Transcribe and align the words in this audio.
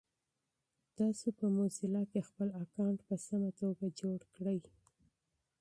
تاسو 0.97 1.27
په 1.37 1.45
موزیلا 1.55 2.03
کې 2.11 2.27
خپل 2.29 2.47
اکاونټ 2.63 2.99
په 3.07 3.15
سمه 3.27 3.49
توګه 3.61 3.85
جوړ 4.01 4.19
کړی؟ 4.35 4.59